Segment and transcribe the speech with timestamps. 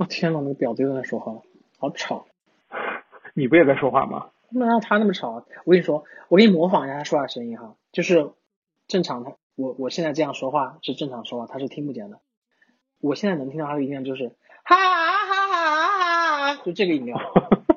[0.00, 1.42] 我天呐，那个表弟又在说话，
[1.78, 2.26] 好吵。
[3.36, 4.30] 你不也在说话吗？
[4.48, 8.30] 那让他那么吵，我跟你说，我给你模仿一下他说话声音哈，就是
[8.88, 12.18] 正常他我我现在这样说话是正常说话，他是听不见的。
[13.02, 14.32] 我现在能听到他的音量就是
[14.64, 17.20] 哈哈哈哈哈，就这个音量。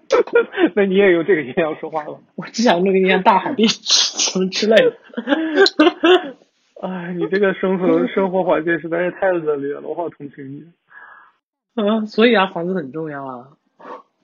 [0.76, 2.22] 那你也用这个音量说话了？
[2.36, 4.96] 我只想用那个音量大喊地什么之类的。
[6.80, 10.64] 哎，你这个生存生活环境实在是太恶劣了，我好同情你。
[11.76, 13.48] 嗯，所以啊，房子很重要啊。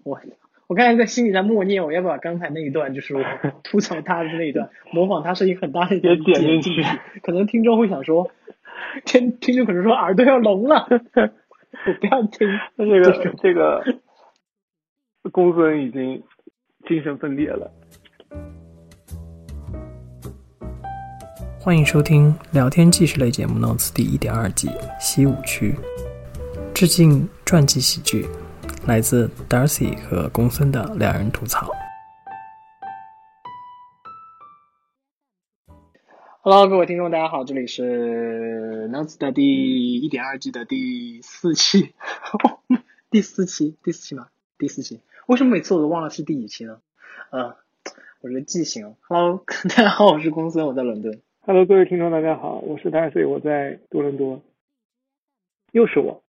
[0.04, 0.20] 我
[0.68, 3.24] 我刚才在心里在默念，我要不要把刚才那一段，就是我
[3.64, 6.84] 吐槽他的那一段，模仿他声音很大的一点点进去。
[7.24, 8.30] 可能听众会想说，
[9.06, 10.86] 听听众可能说耳朵要聋了。
[10.90, 12.48] 我不要听。
[12.78, 13.84] 这个这个
[15.32, 16.22] 公孙已经
[16.88, 17.72] 精神分裂了。
[21.60, 24.70] 欢迎收听聊天纪实类节目《Notes》第一点二季
[25.00, 25.76] 西五区，
[26.80, 28.26] 致敬传记喜剧，
[28.88, 31.70] 来自 Darcy 和公孙的两人吐槽。
[36.40, 41.94] Hello，各位听众，大家好，这里是 Notes 的第一点二季的第四期，
[43.12, 44.30] 第四期，第四期吗？
[44.58, 46.80] 第四期，为什么每次我都忘了是第几期呢？
[47.32, 47.58] 呃，
[48.22, 48.96] 我这记性。
[49.02, 49.44] Hello，
[49.76, 51.20] 大家好，我是公孙，我在伦敦。
[51.42, 54.42] Hello，各位听众，大家好，我是 Darcy，我在多伦多，
[55.74, 56.24] 又是我。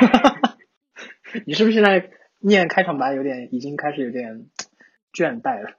[1.46, 4.46] 你是不是现在念开场白有点，已经开始有点
[5.12, 5.70] 倦怠了？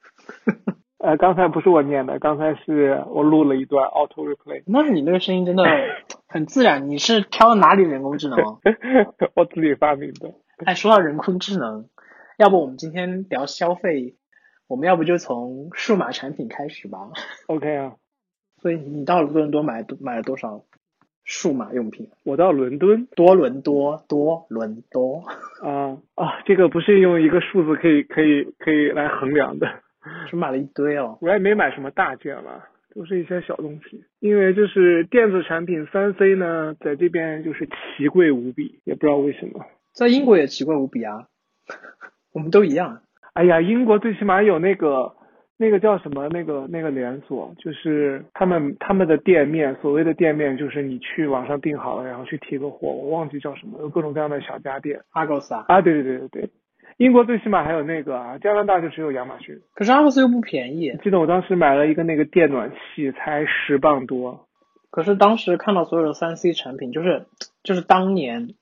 [0.99, 4.61] 呃，刚才不是我念的，刚才是我录了一段 auto replay。
[4.67, 5.63] 那你那个声音真的
[6.27, 8.37] 很自然，你是挑了哪里人工智能？
[9.35, 10.35] 我自己发明的。
[10.63, 11.89] 哎，说到人工智能，
[12.37, 14.15] 要不我们今天聊消费，
[14.67, 16.99] 我们要不就从数码产品开始吧
[17.47, 17.95] ？OK 啊。
[18.61, 20.63] 所以你到了多伦多买买了多少
[21.33, 22.09] 数码用品？
[22.25, 25.23] 我到伦敦多伦多多伦多
[25.63, 26.41] 啊啊！
[26.45, 29.65] 这个不是用一个数字可以可以可以来衡量的。
[30.29, 31.17] 是买了一堆哦。
[31.21, 34.03] 我也没买什么大件了，都是一些小东西。
[34.19, 39.65] 因为就是电子产品三 C 呢，在这边就是奇贵无比，也不知道为什么。
[39.93, 41.27] 在英国也奇贵无比啊，
[42.35, 43.03] 我们都一样。
[43.31, 45.15] 哎呀，英国最起码有那个。
[45.61, 46.27] 那个叫什么？
[46.29, 55.01] 那个那个连锁，就是他们他们的店面，所谓的店面就是你去网上订好了，然后去提个货，我忘记叫什么，有各种各样的小家电。
[55.11, 55.65] 阿高斯啊？
[55.67, 56.49] 啊，对对对对对，
[56.97, 59.61] 英国最起码还有那个啊，加拿大就只有亚马逊。
[59.75, 60.97] 可是阿高斯又不便宜。
[61.03, 64.47] 记得我当时买了一个那个电暖器，才十磅多。
[64.89, 67.27] 可是当时看到所有的三 C 产品，就是
[67.61, 68.55] 就是当年，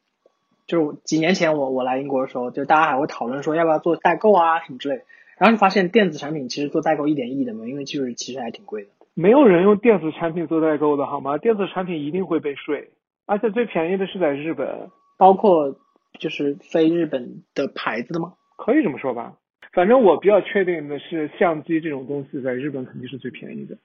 [0.67, 5.03] 就是几年前我我来英国的时候，就大家还会讨论说要不要做代购啊什么之类。
[5.39, 8.89] 然后就发现电子产品其实做代购一点意义都没有，因为就是其实还挺贵的。
[9.13, 11.37] 没有人用电子产品做代购的好吗？
[11.37, 12.91] 电子产品一定会被税，
[13.25, 15.77] 而且最便宜的是在日本，包括
[16.19, 18.33] 就是非日本的牌子的吗？
[18.57, 19.33] 可以这么说吧。
[19.71, 23.77] 反正我比较确定的是，相机这种东西在日本肯定是最便宜的。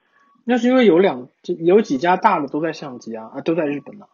[0.43, 1.29] 那是因为有两
[1.59, 4.07] 有几家大的都在相机啊啊都在日本呢。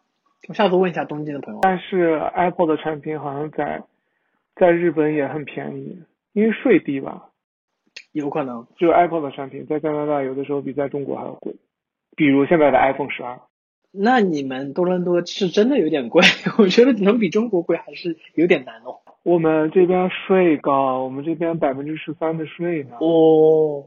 [0.48, 1.60] 我下次问一下东京的朋友。
[1.62, 3.84] 但是 Apple 的产品好像在
[4.54, 7.30] 在日本也很便宜，因为税低吧。
[8.12, 11.54] 有可能，就 Apple 的产品在加拿大有的时候比在中国还要贵，
[12.14, 13.40] 比如现在的 iPhone 十二。
[13.90, 16.22] 那你们多伦多是真的有点贵，
[16.58, 19.00] 我觉得能比中国贵还是有点难哦。
[19.22, 22.96] 我们这边税高，我们这边百分之十三的税呢。
[23.00, 23.84] 哦，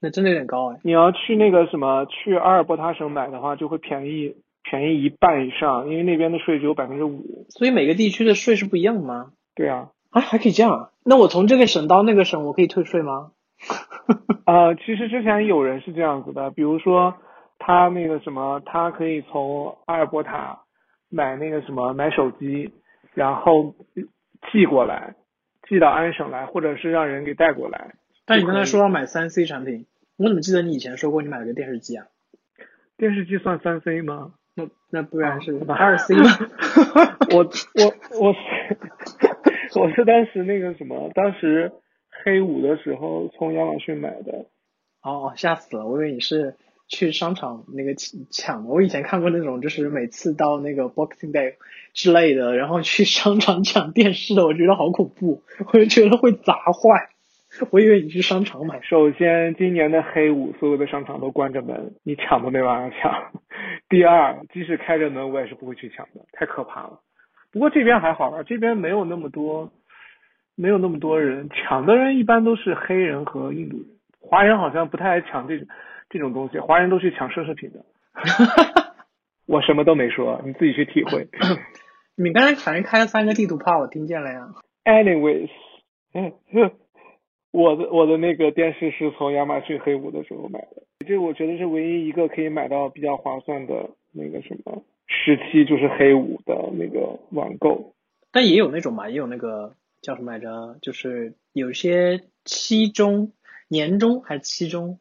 [0.00, 0.78] 那真的有点高哎。
[0.82, 7.46] 你要去那个什么去阿尔伯塔省买的话，就会便宜便宜一半以上，因为那边的税只有百分之五。
[7.48, 9.32] 所以每个地区的税是不一样的吗？
[9.54, 9.90] 对啊。
[10.10, 10.90] 啊，还可以这样啊？
[11.04, 13.32] 那我从这个省到那个省，我可以退税吗？
[14.46, 17.14] 呃，其实之前有人是这样子的，比如说
[17.58, 20.60] 他那个什么，他可以从阿尔伯塔
[21.08, 22.72] 买那个什么买手机，
[23.14, 23.74] 然后
[24.50, 25.14] 寄过来，
[25.68, 27.94] 寄到安省来，或者是让人给带过来。
[28.26, 29.86] 但你刚才说要买三 C 产品，
[30.18, 32.06] 我怎么记得你以前说过你买了个电视机啊？
[32.96, 34.32] 电视机算三 C 吗？
[34.54, 36.24] 那那不然是二 C 吗？
[37.32, 38.34] 我我我
[39.80, 41.72] 我是当时那个什么，当时。
[42.24, 44.46] 黑五的时候从亚马逊买的，
[45.02, 45.86] 哦，吓死了！
[45.86, 46.56] 我以为你是
[46.88, 47.94] 去商场那个
[48.30, 48.70] 抢的。
[48.70, 51.54] 我以前看过那种，就是每次到那个 Boxing Day
[51.92, 55.42] 之类的，然后去商场抢电视的，我觉得好恐怖，
[55.72, 57.08] 我就觉得会砸坏。
[57.70, 58.80] 我以为你去商场买。
[58.80, 63.32] 首先，今年的黑五所有的商场都关着门，你抢都没办法抢。
[63.90, 67.00] 第二，即使开着门，我也是不会去抢的，太可怕了。
[67.52, 69.70] 不过这边还好了，这边没有那么多。
[70.56, 73.86] 没有那么多人抢的人，一般都是黑人和印度人。
[74.20, 75.66] 华人好像不太爱抢这种
[76.08, 77.84] 这种东西，华人都去抢奢侈品的。
[79.46, 81.28] 我什么都没说，你自己去体会。
[82.16, 84.54] 你刚才反正开了三个地图炮，我听见了呀。
[84.84, 85.50] Anyways，
[87.50, 97.94] 我的我的那个电视是从亚马逊黑五的时候买的，这我觉得是唯一一个可以买到比较划算的那个什么时期，就是黑五的那个网购。
[98.30, 100.76] 但也有那种嘛，也有那个叫什么来着？
[100.82, 103.32] 就是有些期中、
[103.68, 104.98] 年终还是期中，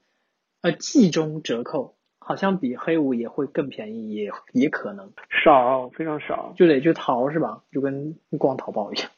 [0.61, 5.11] 呃，季中折扣，好像比黑五也会更便宜，也也可能，
[5.43, 6.53] 少，非常少。
[6.55, 7.63] 就得去淘是吧？
[7.71, 9.09] 就跟逛淘宝一样。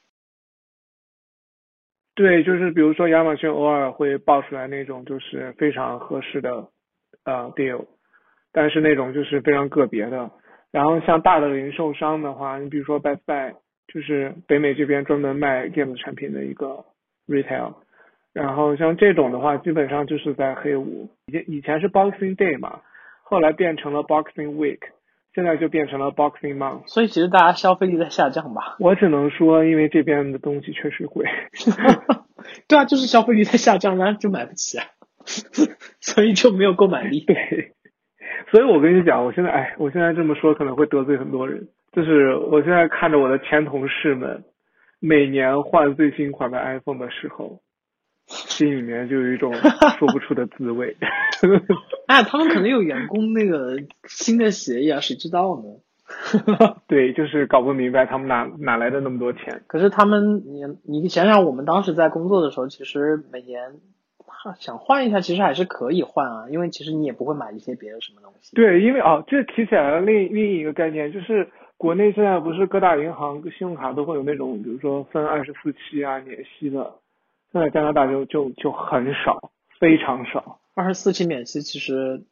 [2.16, 6.70] 对，就是比如说亚马逊偶尔会爆出来那种就是非常合适的
[7.26, 7.88] 呃 deal，
[8.52, 10.32] 但是那种就是非常个别的。
[10.72, 13.56] 然后像大的零售商的话，你比如说 Best Buy，
[13.88, 16.86] 就是北美这边专门卖电子产品的一个
[17.28, 17.76] retail。
[18.34, 22.82] 然后像这种的话，基本上就是在黑五，以前以前是 Boxing Day 嘛，
[23.24, 24.80] 后来变成了 Boxing Week，
[25.36, 26.88] 现在就变成了 Boxing Month。
[26.88, 28.76] 所以其实大家消费力在下降吧？
[28.80, 31.28] 我只能说，因为这边的东西确实贵。
[32.68, 34.86] 对啊，就是消费力在下降，然后就买不起啊，
[36.02, 37.20] 所以就没有购买力。
[37.20, 37.74] 对，
[38.52, 44.44] 所以我跟你讲，我现在哎，我现在这么说可能会得罪很多人，就是我现在看着我的前同事们
[45.00, 47.62] 每年换最新款的 iPhone 的时候，
[48.28, 49.54] 心里面就有一种
[50.00, 50.96] 说不出的滋味。
[52.08, 55.80] 哎，他们可能有员工那个新的协议啊，谁知道呢？
[56.88, 59.64] 对，就是搞不明白他们哪哪来的那么多钱。
[59.68, 63.74] 可是他们，你你想想，我们当时在工作的时候，其实每年
[64.60, 68.56] 想换一下，其实还是可以换啊，因为其实你也不会买一些别的什么东西。
[68.56, 71.50] 对，因为哦，这提起来了另另一个概念，就是
[71.84, 76.94] 国内现在不是各大银行信用卡都会有那种，比如说分二十四期啊免息的，
[77.52, 79.52] 现在加拿大就就就很少，
[79.82, 80.62] 非常少。
[80.76, 82.24] 二十四期免息其实，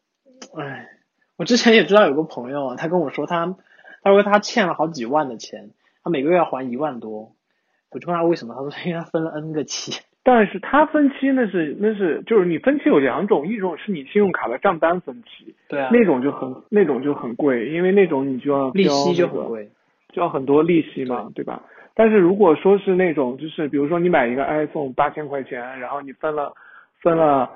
[0.57, 0.87] 唉，
[1.35, 3.57] 我之前也知道有个朋友啊，他跟我说他，
[4.03, 5.71] 他说他欠了好几万的钱，
[6.01, 7.35] 他每个月要还一万多，
[7.89, 9.91] 我就问他为什么，他说因为他分了 N 个期。
[10.23, 19.69] 但是它分期那是那是就是你分期有两种，一种是你信用卡的账单分期，对啊，那种就很那种就很贵，因为那种你就要利息就交很贵。
[20.13, 21.63] 就要很多利息嘛，对吧？
[21.93, 26.53] 但是如果说是那种，就是比如说你买一个 iPhone 八千块钱，然后你分了
[27.01, 27.49] 分了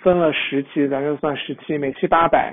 [0.00, 2.52] 分了十期，咱就算十期，每期八百，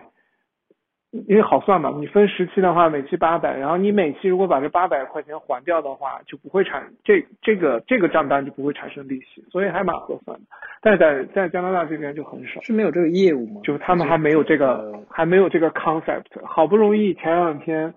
[1.11, 10.45] 因为好算嘛，你分十期的话，每期八百，然后你每期如果把这八百块钱还掉的话，就不会产这这个这个账单就不会产生利息，所以还蛮合算的。
[10.81, 12.61] 但是在在加拿大这边就很少。
[12.61, 13.61] 是没有这个业务吗？
[13.63, 17.93] 就他们还没有这个呃，还没有这个 concept，好不容易前两天，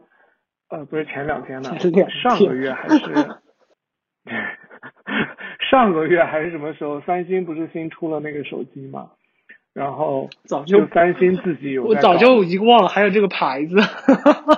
[0.70, 2.98] 呃，不是前两天呢前两，天上个月还是，
[5.68, 9.10] 上个月还是什么时候，三星不是新出了那个手机嘛，
[9.72, 13.76] 然后早就就三星自己有我早就已经忘了还有这个牌子，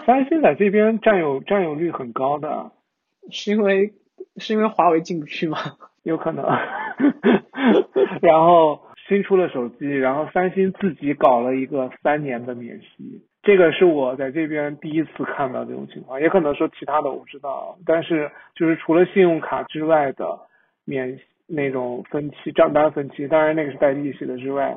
[0.06, 2.72] 三星在这边占有占有率很高的，
[3.30, 3.92] 是因为
[4.36, 5.58] 是因为华为进不去吗？
[6.02, 6.44] 有可能。
[8.20, 20.40] 然后新出了手机，然后三星自己搞了一个三年的免息，这个是我在这边第一次看到这种情况，也可能说其他的我不知道，但是就是除了信用卡之外的
[20.84, 24.76] 免那种分期账单分期，当然那个是带利息的之外，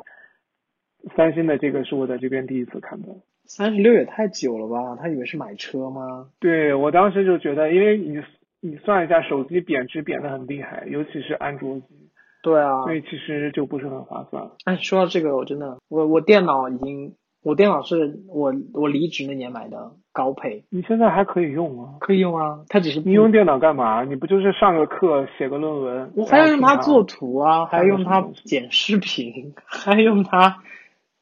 [1.16, 3.10] 三星的这个是我在这边第一次看到。
[3.48, 4.98] 三十六也太久了吧？
[5.00, 6.28] 他以为是买车吗？
[6.40, 8.20] 对我当时就觉得，因为你
[8.60, 11.86] 你算一下，手机贬值贬得很厉害，尤其是安卓机，
[12.42, 14.50] 对啊，所以其实就不是很划算。
[14.64, 17.14] 哎，说到这个，我真的，我我电脑已经，
[17.44, 21.98] 我电脑是我我离职那年买的高配，你现在还可以用吗？
[22.00, 24.04] 可以用啊，它只是你用电脑干嘛？
[24.04, 26.12] 你不就是上个课写个论文？
[26.16, 30.64] 我还要用它做图啊，还要用它剪视频， 还要用它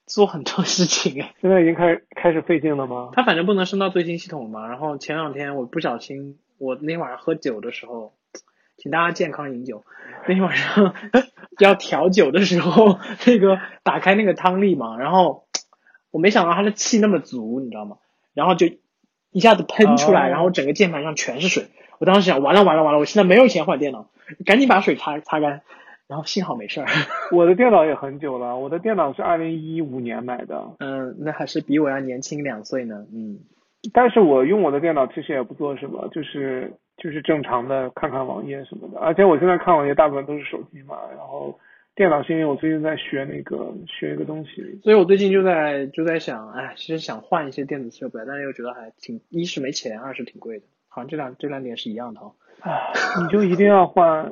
[0.05, 1.33] 做很多事情哎。
[1.41, 3.09] 现在已经开始开始费劲了吗？
[3.13, 4.67] 它反正不能升到最新系统嘛。
[4.67, 8.13] 然后前两天我不小心，我那天晚上喝酒的时候，
[8.77, 9.83] 请大家健康饮酒。
[10.27, 10.93] 那天晚上
[11.59, 15.45] 要调酒的时候，那个打开那个汤力嘛，然后
[16.11, 17.97] 我没想到它的气那么足，你知道吗？
[18.33, 18.67] 然后就
[19.31, 21.67] 一下子喷出来，哦然后整个键盘上全是水。
[21.99, 24.09] 我当时想，完了完了完了，我现在没有钱换电脑，
[24.45, 25.61] 赶紧把水擦擦干。
[26.07, 26.87] 然后幸好没事儿，
[27.31, 33.39] 我的电脑也很久了，我的电脑是二零一五年买的，嗯，那还是比我要年轻两岁呢，嗯。
[33.93, 41.59] 但是我用我的电脑其实也不做什么，就是就是正常的看看网页什么的，而且我现在看网页大部分都是手机嘛，然后
[41.93, 52.31] 电脑是因为我最近在学那个学一个东西，所以我最近就在就在想，哎，其实想换一些电子设备，但是又觉得还挺，一是没钱，二是挺贵的，好像这两这两点是一样的哦。
[52.61, 54.31] 唉，你就一定要换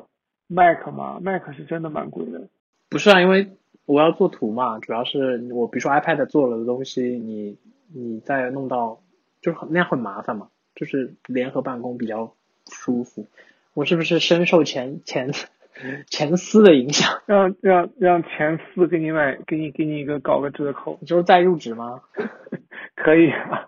[0.54, 2.42] Mac 吗？Mac 是真的蛮贵的。
[2.90, 3.52] 不是啊，因为
[3.86, 7.58] 我要做图嘛，主要是我比如说 iPad 做了的东西，你
[7.94, 9.00] 你再弄到，
[9.42, 12.34] 就是很那样很麻烦嘛，就是联合办公比较
[12.70, 13.28] 舒服。
[13.74, 15.32] 我是不是深受前前
[16.12, 17.22] 前司的影响？
[17.26, 22.02] 让让让前司给你买，给你给你一个搞个折扣，你就是再入职吗？
[22.96, 23.68] 可以啊。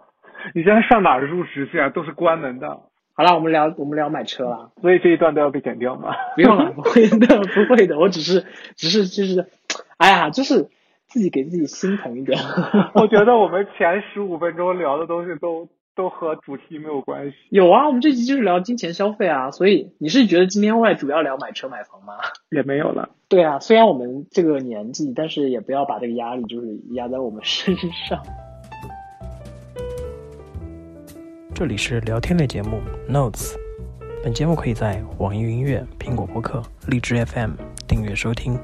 [0.53, 1.87] 你现在上哪儿入职去啊？
[1.89, 2.81] 都是关门的。
[3.15, 4.71] 好了，我们聊我们聊买车了。
[4.81, 6.13] 所以这一段都要被剪掉吗？
[6.35, 7.99] 不用了，不会的，不会的。
[7.99, 8.43] 我只是
[8.75, 9.47] 只是就是，
[9.97, 10.69] 哎呀，就是
[11.05, 12.39] 自己给自己心疼一点。
[12.95, 17.35] 我觉得我们前十五分钟聊的东西都都和主题没有关系。
[17.51, 22.15] 有啊，我们这集就是聊金钱消费啊，所以你是觉得今天外主要聊买车买房吗？
[22.49, 23.09] 也没有了。
[23.29, 28.23] 对啊，虽然我们这个年纪，但是也不要把这个压力就是压在我们身上。
[31.55, 33.53] 这里是聊天类节目 Notes，
[34.23, 37.51] 本节目可以在网易云音乐、苹果播客、荔枝 FM
[37.87, 38.59] 订阅收听。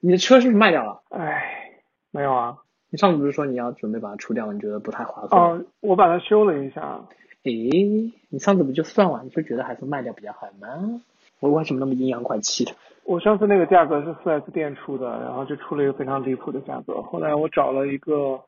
[0.00, 1.00] 你的车是不是卖掉了？
[1.10, 1.70] 哎，
[2.10, 2.58] 没有啊。
[2.90, 5.40] 你上次不是说你要准备把它出掉，你觉得不太划算？
[5.40, 7.00] 哦，我把它修了一下。
[7.44, 11.00] 诶，你上次不就算完，你就觉得还是卖掉比较好吗？
[11.38, 12.72] 我为什么那么阴阳怪气的？
[13.08, 17.00] 我上次那个价格是四 S 店出的，然后就出了一个非常离谱的价格。
[17.00, 18.38] 后来我找了一个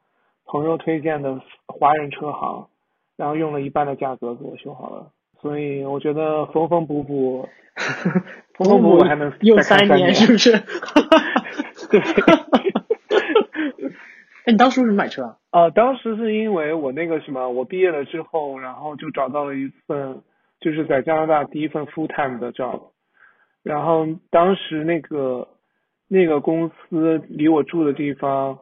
[0.44, 2.66] 朋友推荐的华人车行，
[3.16, 5.06] 然后用了一半的价格给我修好了。
[5.40, 7.48] 所以我觉得缝缝补补，
[8.54, 10.52] 缝缝补补还能用三年，是不是？
[11.90, 11.98] 对。
[14.44, 15.38] 哎，你当时为什么买车啊？
[15.52, 20.20] 啊，当时是因为我那个什么，我毕业了之后，然后就找到了一份，
[20.60, 22.90] 就是在加拿大第一份 full time 的 job。
[23.62, 25.48] 然后当时那个
[26.08, 28.58] 那个公司离我住的地方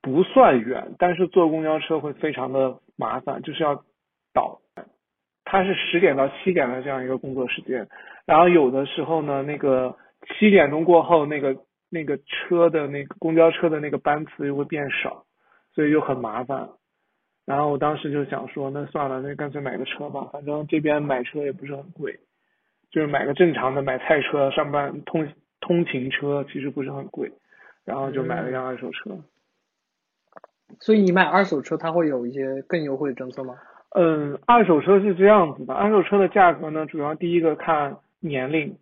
[0.00, 3.82] 不算远，但是坐公交车会非常的麻烦，就是要
[4.32, 4.60] 倒。
[5.44, 7.86] 它是十点到七点的这样一个工作时间，
[8.24, 9.96] 然后有的时候呢，那个
[10.28, 11.56] 七点钟过后，那个
[11.90, 15.24] 那个车的那个公交车的那个班次又会变少，
[15.74, 16.70] 所以就很麻烦。
[17.44, 22.20] 然后我当时就想说，那算了，那干脆买个车吧，反正这边买车也不是很贵。
[22.92, 25.26] 就是买个正常的买菜车，上班通
[25.60, 27.32] 通勤车其实不是很贵，
[27.86, 29.18] 然后就买了一辆二手车。
[30.78, 33.54] 所以你买二手车，它会有一些更优惠的政策吗？
[33.96, 38.76] 嗯，二手车是这样子的，二手车的价格呢，主要第一个看年龄，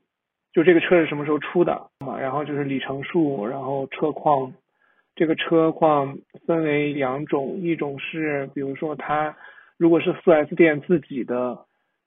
[0.52, 4.52] 就这个车是什么时候出的嘛，然后就是里程数，然后车况。
[5.14, 9.36] 这个车况分为两种，一种是比如说它
[9.76, 11.66] 如果是四 S 店自己的。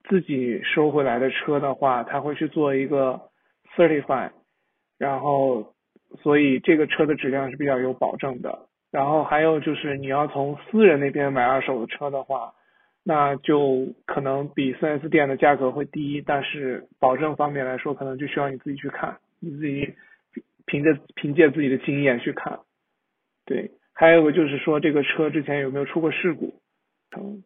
[0.10, 3.22] 自己收回来的车的话，他会去做一个
[3.76, 4.30] certify，
[4.98, 5.74] 然后
[6.22, 8.68] 所以这个车的质量是比较有保证的。
[8.92, 12.54] 然后还有就是你要从私人那边买二手的车的话，
[13.04, 19.96] 那就可能比 4S 店的价格会低，但是保证方面来说，可能就需要你自己去看，你自己
[20.66, 22.60] 凭着凭借自己的经验去看。
[23.46, 26.54] 对，还有个就是说这个车之前有没有出过事故。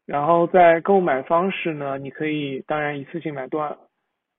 [0.06, 3.78] 然后在购买方式呢，你可以当然一次性买断，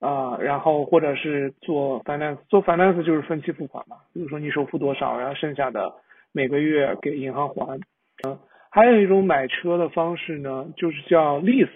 [0.00, 5.92] 啊，然后或者是做 finance，做 finance 就是分期付款嘛，比如说你首付多少，然后剩下的
[6.32, 7.78] 每个月给银行还。
[8.26, 8.38] 嗯，
[8.70, 11.68] 还有一种买车的方式呢，就是叫 lease。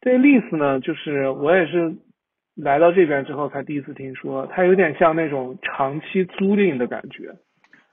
[0.00, 1.94] 这 lease 呢，就是我也是
[2.54, 7.32] 来到这边之后才第一次听说，它有点像那种长期租赁的感觉，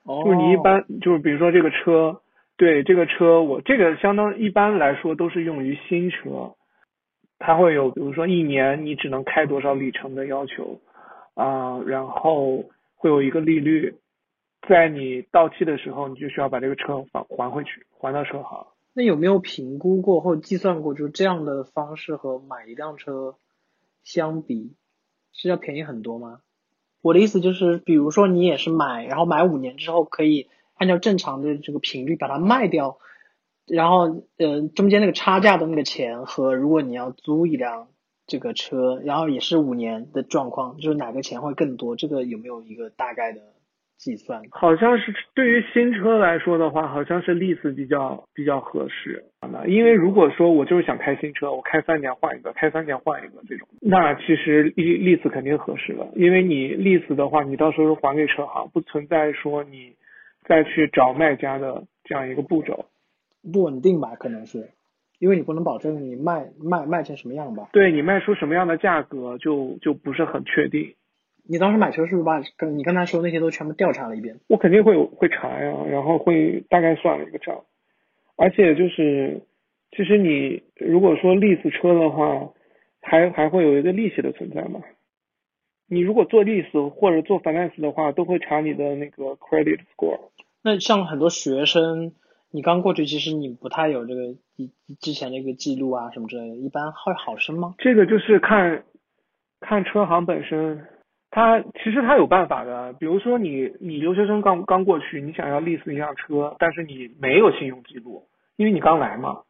[0.05, 2.20] 就是你一般就是比如说这个车。
[2.61, 6.53] 对这个车，我这个相当一般来说都是用于新车，
[7.39, 10.79] 它会有比如说一年你只能开多少里程的要求
[11.33, 13.95] 啊，然后会有一个利率，
[14.69, 18.67] 在你到期的时候，你就需要把这个车还还回去，还到车行。
[18.93, 23.37] 那有没有评估过或计算过，就这样的方式和买一辆车
[24.03, 24.75] 相比，
[25.33, 26.41] 是要便宜很多吗？
[27.01, 30.47] 我的意思就是，比如说你也是买，然后买五年之后可以。
[30.81, 32.97] 按照正常的这个频率把它卖掉，
[33.67, 37.89] 然后呃中间那个差价的那个钱和如果你要租一辆
[38.25, 41.95] 这个车，然后也是五年的状况，就是哪个钱会更多？
[41.95, 43.41] 这个有没有一个大概的
[43.99, 44.41] 计算？
[44.49, 49.23] 好像是对于新车来说的话，好像是 lease 比较比较合适。
[49.67, 56.07] 因为如果说我就是想开新车，我开三年换一个，开三年换一个这种，那其实 lease 肯定合适了。
[56.15, 59.93] 因为你 lease 的话，你到时候还给车行，不存在说你。
[60.51, 62.87] 再去找卖家的这样一个步骤，
[63.53, 64.15] 不稳定吧？
[64.15, 64.71] 可能是，
[65.17, 67.69] 因为你不能保证你卖卖卖成什么样吧？
[67.71, 70.95] 对你卖出什么样的价格，就就不是很确定。
[71.47, 74.41] 你当时买车是不是把跟你刚才说那些都全部调查了一遍？
[74.49, 77.63] 我肯定会会查呀，然后会大概算了一个账，
[78.35, 79.43] 而且就是，
[79.95, 82.49] 其实你如果说 lease 车的话，
[82.99, 84.81] 还还会有一个利息的存在嘛。
[85.93, 90.31] 你如果做 lease 或者做 finance 的话，都会查你的那个 credit score。
[90.63, 92.13] 那像很多学生，
[92.49, 94.21] 你刚过去，其实你不太有这个
[94.55, 94.71] 以
[95.01, 97.75] 之前这个记录啊什么之类的，一般会好申吗？
[97.77, 98.85] 这个就是看
[99.59, 100.87] 看车行本身，
[101.29, 102.93] 他其实他有办法的。
[102.93, 109.41] 比如说你你留学生刚刚过去，你想要 lease 一辆车，但是你没有信用记录，因为你刚来嘛，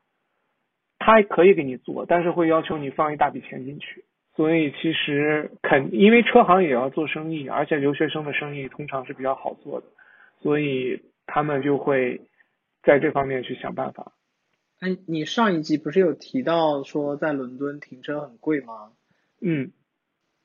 [0.97, 4.05] 他可以给你做，但是会要求你放一大笔钱进去。
[4.35, 9.87] 所以其实肯因为车行也要做生意，而且留学生的生意通常是比较好做的，
[10.39, 12.21] 所以他们就会
[12.81, 14.13] 在这方面去想办法。
[14.79, 18.93] 哎，你上一集不是有提到说在伦敦停车很贵吗？
[19.41, 19.71] 嗯，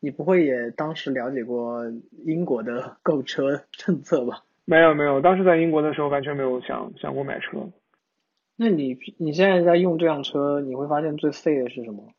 [0.00, 1.84] 你不会也当时了解过
[2.24, 4.42] 英国的购车政策吧？
[4.64, 7.70] 没有没有，当时在英国的时候完全没有想想过买车。
[8.56, 12.12] 那你你现在在用这辆车，你会发现最费的是什么？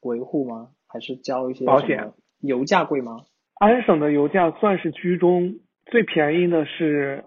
[0.00, 0.70] 维护吗？
[0.92, 2.12] 还是交一些保险？
[2.40, 3.18] 油价贵吗？
[3.54, 5.56] 安省的油价算是居中，
[5.86, 7.24] 最便宜的是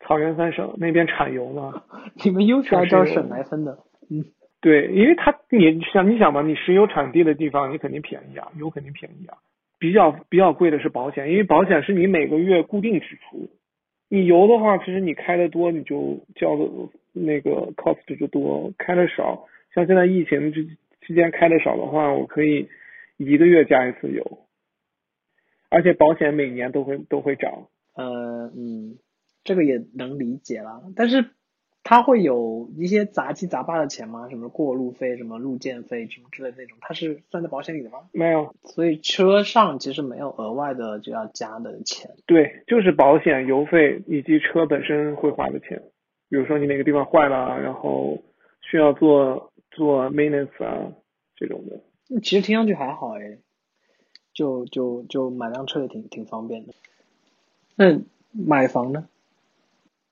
[0.00, 1.82] 草原三省那边产油嘛。
[2.22, 3.78] 你们又是按照省来分的？
[4.10, 4.26] 嗯，
[4.60, 9.38] 对，因为它你想你想嘛，你石油产地的地方你肯定便宜啊，油肯定便宜啊。
[9.78, 13.48] 比较比较贵的是保险，因为保险是你每个月固定支出。
[14.10, 16.64] 你油的话，其实你开的多，你就交的
[17.14, 20.66] 那个 cost 就多；开的少，像现在疫情之
[21.06, 22.68] 期间开的少的话，我可以。
[23.24, 24.46] 一个月加一次油，
[25.68, 27.68] 而且保险每年都会都会涨。
[27.94, 28.98] 呃嗯，
[29.44, 30.80] 这个也能理解啦。
[30.96, 31.26] 但是
[31.82, 34.30] 它会有一些杂七杂八的钱吗？
[34.30, 38.08] 什么过路费、什么路建费什么之类的那种，它是算在保险里的吗？
[38.14, 42.12] 没有，所以车上其实没有额外的就要加的钱。
[42.26, 45.82] 对，就是保险、油费以及车本身会花的钱。
[46.30, 48.16] 比如说你哪个地方坏了，然后
[48.62, 50.90] 需要做做 maintenance 啊
[51.36, 51.80] 这种的。
[52.18, 53.38] 其实听上去还好哎，
[54.32, 56.72] 就就就买辆车也挺挺方便的。
[57.76, 58.00] 那
[58.32, 59.08] 买房呢？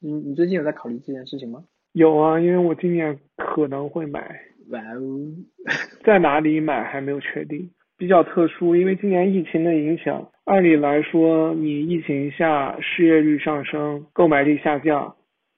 [0.00, 1.64] 你你最近有在考虑这件事情吗？
[1.92, 4.40] 有啊，因为我今年可能会买。
[4.70, 5.32] 哇哦，
[6.04, 10.30] 在哪里买还没有确定，比较特殊，因为今年疫情的影响。
[10.44, 15.16] 按理来说，你疫情下失业率上升，购买力下降，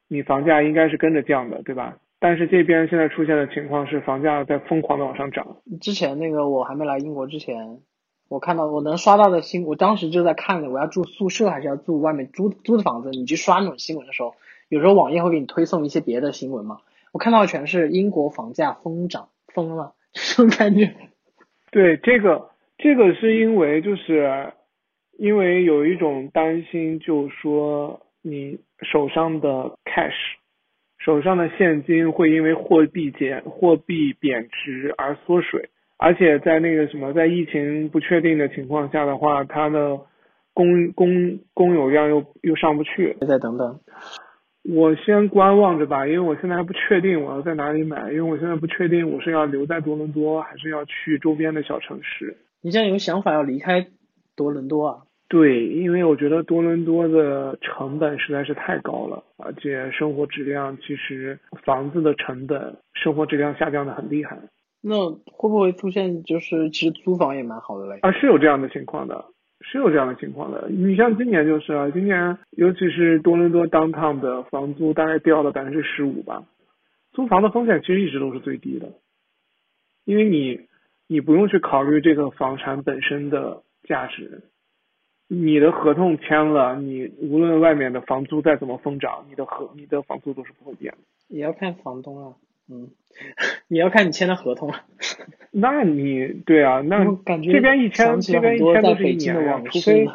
[0.08, 1.98] 你房价应该是跟着降的，对吧？
[2.20, 5.56] 但是这边现在出现的情况是房价在疯狂的往上涨。
[5.80, 7.80] 之前那个我还没来英国之前，
[8.28, 13.08] 我看到我能刷到的新，我当时就在看我要住宿舍还是要住外面租租的房子。
[13.10, 14.34] 你去刷那种新闻的时候，
[14.68, 16.80] 有时候网页会给你推送一些别的新闻嘛。
[17.10, 20.94] 我看到的全是英国房价疯涨，疯了 这种感觉。
[21.70, 24.52] 对，这个这个是因为就是
[25.16, 30.36] 因为有一种担心，就是说你手上的 cash。
[31.00, 39.98] 手上的现金会因为货币减货币贬值而缩水，而且在那个什么，在疫情不确定的情况下的话，它的
[40.52, 43.16] 供供供有量又又上不去。
[43.26, 43.80] 再等等，
[44.62, 52.36] 我先观望着吧，因为我现在还不确定我要在哪里买，因为我现在不确定我是要留在多伦多还是要去周边的小城市。
[52.60, 53.86] 你现在有想法要离开
[54.36, 54.96] 多伦多啊？
[55.30, 64.40] 对，因为我觉得多伦多的成本实在是太高了，而且生活质量其实房子的成本，生活质量下降的很厉害。
[64.82, 68.00] 那会不会出现就是其实租房也蛮好的嘞？
[68.02, 69.26] 啊，是有这样的情况的，
[69.60, 70.68] 是有这样的情况的。
[70.68, 76.42] 你像今年就是啊，今年尤其是多伦多 downtown 的房租大概掉了百分之十五吧，
[77.12, 78.94] 租房的风险其实一直都是最低的，
[80.04, 80.62] 因为你
[81.06, 84.42] 你不用去考虑这个房产本身的价值。
[85.32, 90.98] 你的合同签了，你无论外面的房租再怎么疯涨，你的合你的房租都是不会变的。
[91.28, 92.34] 也要看房东啊，
[92.68, 92.90] 嗯，
[93.68, 94.84] 也要看你签的合同啊。
[95.52, 100.08] 那你对啊，那感觉这边一签这边一签都是一年呀，除非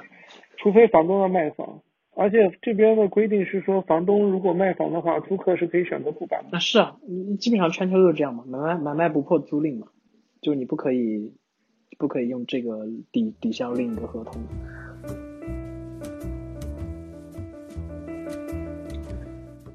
[0.58, 1.80] 除非房东要卖房，
[2.14, 6.50] 而且这边的规定是说，房东如果卖房的话，租客是可以选择不搬的。
[6.52, 6.98] 那是啊，
[7.40, 9.88] 基本上全球都是这样嘛，买卖买卖不破租赁嘛，
[10.42, 11.34] 就你不可以
[11.98, 14.44] 不可以用这个抵抵消另一个合同。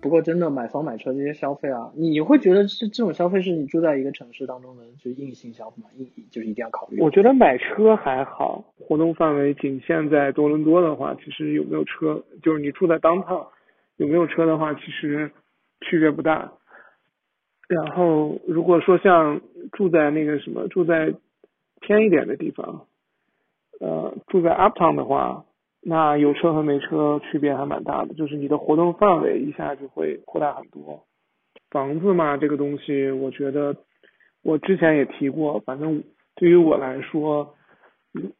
[0.01, 5.91] 不过真的买房买车这些消费啊，你会觉得是这种消费是你住在一个城市当中的就硬性消费嘛？
[5.97, 7.01] 硬就是一定要考虑。
[7.01, 13.47] 我觉得买车还好，活动范围仅限在多伦多的话，其实有没有车，就是你住在当趟
[13.97, 15.31] 有没有车的话，其实
[15.83, 16.53] 区别不大。
[17.69, 19.41] 然后如果说像
[19.73, 21.15] 住在那个什么，住在
[21.81, 22.87] 偏一点的地方，
[23.81, 25.45] 呃，住在 uptown 的话。
[25.83, 31.05] 那有车和没车区别还蛮大的，就是你的活动范围一下就会扩大很多。
[31.71, 33.77] 房子嘛，这个东西，我觉得
[34.43, 36.03] 我之前也提过，反正
[36.35, 37.55] 对于我来说，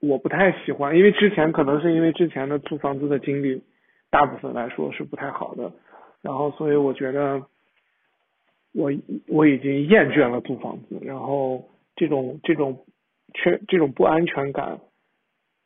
[0.01, 3.63] 我不太喜欢，因为之前可能是因为之前的租房子的经历，
[4.11, 5.73] 大部分来说是不太好的，
[6.21, 7.43] 然后所以我觉得
[8.73, 8.93] 我
[9.29, 11.65] 我已经厌倦了租房子，然后
[11.97, 12.85] 这种这种
[13.33, 14.81] 缺这种不安全感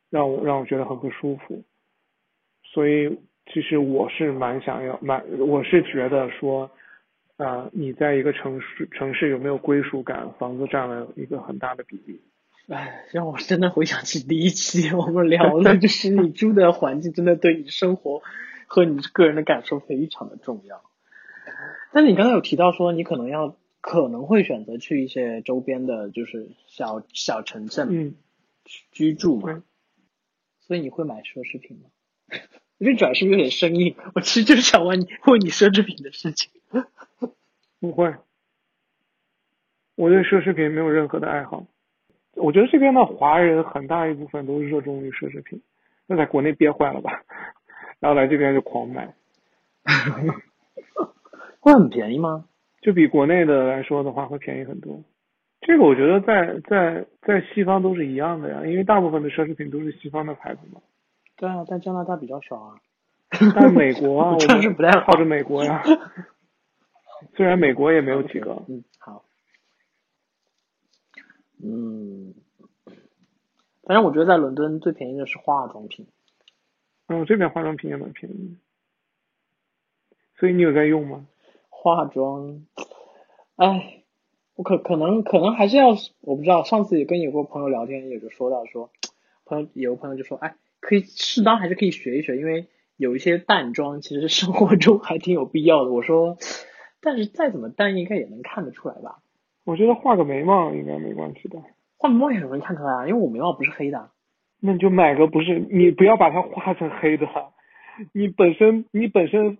[0.09, 1.63] 让我让我觉得很不舒服，
[2.63, 3.19] 所以
[3.53, 6.71] 其实我是蛮想要蛮我是觉得说。
[7.37, 10.31] 啊，你在一个城市城市有没有归属感？
[10.39, 12.21] 房子占了一个很大的比例。
[12.69, 18.21] 哎，让我真的回想起第一期我们聊的，就是你住的环境真的对你生活
[18.67, 20.81] 和你个人的感受非常的重要。
[21.91, 28.15] 但是你刚才有提到说，你可能要可能会选择去一些周边的，就是小小城镇，嗯，
[28.93, 29.61] 居住嘛。
[30.67, 31.89] 所以你会买奢侈品吗？
[32.79, 33.95] 我 这转是不是有点生硬？
[34.15, 36.51] 我其实就是想问你问你奢侈品的事情。
[37.79, 38.15] 不会，
[39.95, 41.67] 我对奢侈品没有任何的爱好。
[42.33, 45.61] 我觉得这边的华人很大一部分都热衷于奢侈品，
[46.07, 47.23] 那在国内憋坏了吧，
[47.99, 49.13] 然后来这边就狂买。
[51.61, 52.49] 会很便宜吗？
[52.81, 55.03] 就比国内的来说的话，会便宜很多。
[55.65, 60.79] 这个我觉得在在在西方都是一样的呀，因为大部分的奢侈品都是西方的牌子嘛。
[61.35, 62.75] 对啊，但加拿大比较少啊。
[63.55, 65.83] 但美国啊， 我是不太靠着美国呀。
[67.35, 69.25] 虽然美国也没有几个，嗯，好，
[71.63, 72.35] 嗯，
[73.83, 76.05] 反正我觉得在伦敦最便宜的是化妆品，
[77.07, 78.57] 嗯，这边化妆品也蛮便宜，
[80.37, 81.25] 所以你有在用吗？
[81.69, 82.65] 化妆，
[83.55, 84.03] 哎，
[84.55, 85.89] 我可可能可能还是要，
[86.21, 88.89] 我不知道，上次也跟有个朋友聊天，也就说到说，
[89.45, 95.91] 朋友有个朋友就说，哎，可以适当还是可以学一学，因为有一些淡妆其实生活中还挺有必要的。
[95.91, 96.37] 我说。
[97.01, 99.19] 但是再怎么淡，应该也能看得出来吧？
[99.63, 101.61] 我觉得画个眉毛应该没关系的。
[101.97, 104.09] 画眉毛也很容易看出来啊，因为我眉毛不是黑的。
[104.59, 107.27] 那你就买个不是，你不要把它画成黑的。
[108.11, 109.59] 你本身你本身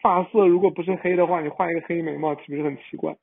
[0.00, 3.14] 发色如果不是黑的话，你画一个黑眉毛岂不是很奇怪？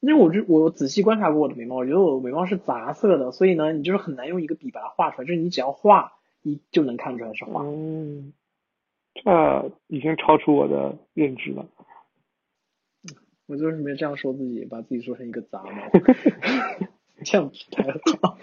[0.00, 7.62] 因为我就我仔细观察过我的眉毛，我觉得我眉毛是杂色的，所以呢，你就是很难用一个笔把它画出来，就是你只要画你就能看出来是画。
[7.64, 8.32] 嗯，
[9.14, 11.66] 这已经超出我的认知了。
[13.46, 15.70] 我就是没这样说自己，把自己说成一个杂毛？
[17.24, 17.90] 这样不太
[18.22, 18.38] 好。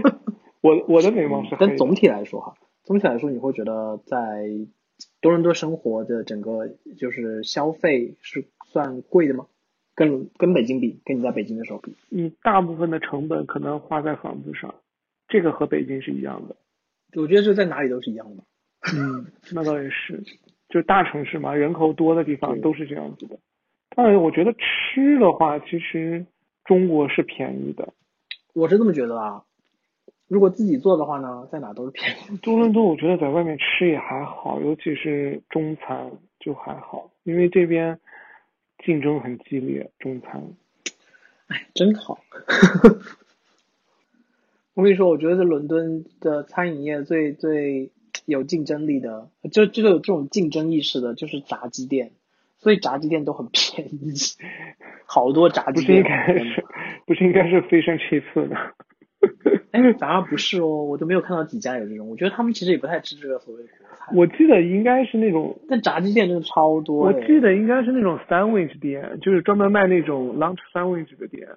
[0.62, 4.48] 我我的眉毛是， 但总体来说哈，总体来说你会觉得在
[5.20, 9.46] 多伦多生活的整个就是消费是算贵的吗？
[10.00, 14.74] 跟跟北京比，跟你在北京的时候比，你大部分的成本可能花在房子上，
[15.28, 16.56] 这个和北京是一样的。
[17.20, 18.42] 我觉得这在哪里都是一样的。
[18.96, 20.24] 嗯，那倒也是，
[20.70, 23.38] 就大城市嘛，人口多的地方都是这样子的。
[23.94, 26.24] 但我觉得吃的话，其实
[26.64, 27.92] 中国是便宜的。
[28.54, 29.42] 我是这么觉得啊。
[30.28, 32.38] 如果自己做的话呢，在哪都是便宜。
[32.38, 38.00] 多伦多我觉得在外面吃也还好，尤其是中餐就还好，因为这边
[38.84, 40.54] 竞争很激烈，中餐。
[41.48, 42.22] 哎，真好。
[44.74, 47.90] 我跟你说，我觉得在伦敦的餐饮业最最
[48.24, 52.12] 有竞争力的，就就有这种竞争意识的，就是炸鸡店。
[52.58, 54.12] 所以炸鸡店都很便宜，
[55.06, 56.02] 好多炸鸡店。
[56.02, 56.64] 不是应该是，
[57.06, 58.46] 不是应该是飞升其次
[59.72, 59.78] 的？
[59.78, 62.08] 哎，反而不是哦，我都没有看到几家有这种。
[62.08, 64.12] 我觉得他们其实也不太吃这个所谓的国菜。
[64.14, 67.06] 我记得应该是那种，但炸鸡店真的超多。
[67.06, 71.48] 我记得应该是那种 sandwich 店，就是专门卖那种 lunch sandwich 的店，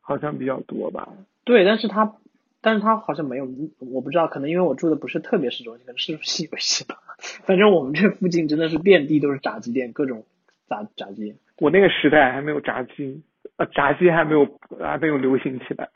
[0.00, 1.08] 好像比较多吧。
[1.44, 2.16] 对，但是他，
[2.60, 6.96] 但是他好像没有，我不知道，可能因为我住的不是特别市中心，可能市中心有一些吧。
[7.44, 10.24] 反正我们这附近真的是遍地都是炸鸡店，各种
[10.68, 11.36] 炸炸鸡。
[11.58, 13.22] 我那个时代还没有炸鸡，
[13.56, 14.46] 呃，炸鸡还没有
[14.78, 15.88] 还没有流行起来。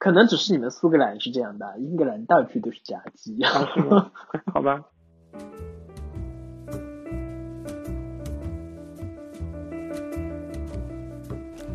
[0.00, 3.38] 可能只是你们苏格兰是这样的，英格兰到处都是炸鸡。
[3.42, 4.10] 啊？
[4.54, 4.80] 好吧。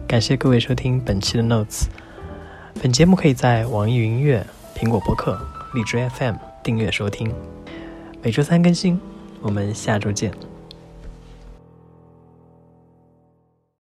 [0.08, 1.86] 感谢各位收听本期的 Notes。
[2.82, 4.44] 本节目可以在网易云音乐、
[4.76, 5.40] 苹果播客、
[5.76, 7.32] 荔枝 FM 订阅收听。
[8.24, 9.00] 每周三更新，
[9.40, 10.55] 我们下周见。